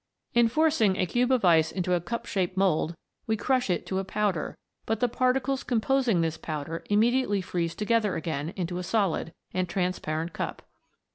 In 0.33 0.47
for 0.47 0.71
cing 0.71 0.97
a 0.97 1.05
cube 1.05 1.31
of 1.31 1.45
ice 1.45 1.71
into 1.71 1.93
a 1.93 2.01
cup 2.01 2.25
shaped 2.25 2.57
mould, 2.57 2.95
we 3.27 3.37
crush 3.37 3.69
it 3.69 3.85
to 3.85 3.99
a 3.99 4.03
powder, 4.03 4.57
but 4.87 4.99
the 4.99 5.07
particles 5.07 5.63
composing 5.63 6.21
this 6.21 6.37
powder 6.39 6.83
immediately 6.89 7.39
freeze 7.39 7.75
together 7.75 8.15
again 8.15 8.51
into 8.55 8.79
a 8.79 8.83
solid 8.83 9.31
and 9.53 9.69
transparent 9.69 10.33
cup. 10.33 10.63